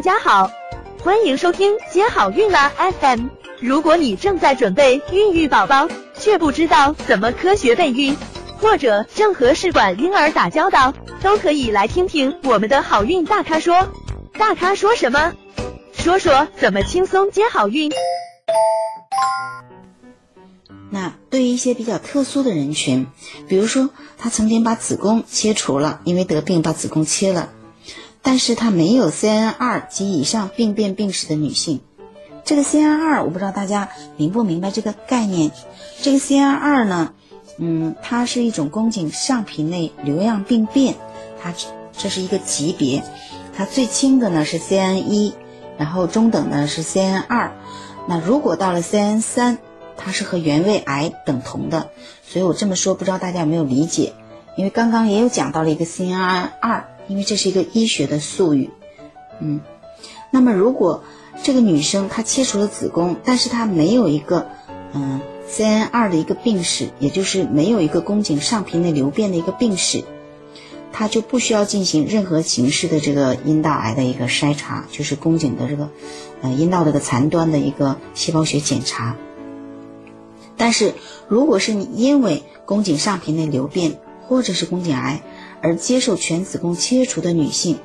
[0.00, 0.50] 大家好，
[1.02, 3.26] 欢迎收听接好运啦 FM。
[3.60, 5.86] 如果你正在准备孕育宝宝，
[6.18, 8.16] 却不知道怎么科学备孕，
[8.56, 13.88] 或者正和试管婴儿打交道，都可以来听听我们的好运大咖说。
[14.38, 15.34] 大咖说什么？
[15.92, 17.92] 说说怎么轻松接好运。
[20.88, 23.06] 那对于一些比较特殊的人群，
[23.46, 27.50] 比如说她曾经把子宫切除了，因为得病把子宫切了，
[28.22, 31.80] 但是她没有 CN 二及以上病变病史的女性，
[32.44, 35.50] 这个 CN 二我不知道大家明不明白这个概念。
[36.02, 37.14] 这个 CN 二呢，
[37.58, 40.96] 嗯，它是一种宫颈上皮内瘤样病变，
[41.42, 41.54] 它
[41.92, 43.02] 这是一个级别，
[43.56, 45.34] 它最轻的呢是 CN 一，
[45.78, 47.52] 然后中等的是 CN 二，
[48.08, 49.58] 那如果到了 CN 三。
[50.02, 51.90] 它是和原位癌等同的，
[52.26, 54.14] 所以我这么说不知道大家有没有理解？
[54.56, 58.70] 因为刚刚也有讲到了一个 CN 二，因为这是一个医学的术语，
[59.40, 59.60] 嗯，
[60.30, 61.02] 那么如果
[61.42, 64.46] 这个女生她切除了子宫，但是她没有一个
[64.92, 70.04] 嗯 CN 二的一个病史，也就是没有一个宫颈上皮内瘤变的一个病史，
[70.92, 75.90] 她就不需要进行任何形式的这个阴道癌的一个筛查，就是宫颈的这个
[76.42, 79.16] 呃阴道这个残端的一个细胞学检查。
[80.56, 80.94] 但是，
[81.26, 85.22] 如果是你因为宫颈上皮内瘤变或者是宫颈癌
[85.62, 87.78] 而接受全子宫切除的女性，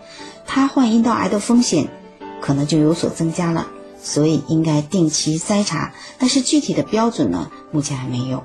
[0.45, 1.87] 她患阴道癌的风险
[2.41, 3.67] 可能就有所增加了，
[4.01, 5.93] 所以应该定期筛查。
[6.17, 8.43] 但是具体的标准呢，目前还没有。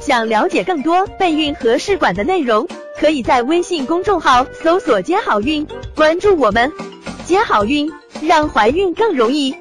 [0.00, 2.66] 想了解更多备孕和试管的内容，
[2.98, 6.72] 可以在微信公众号搜索“接好运”，关注我们，
[7.26, 9.54] 接好运，让怀孕更容易。